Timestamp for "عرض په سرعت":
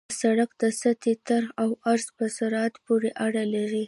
1.91-2.73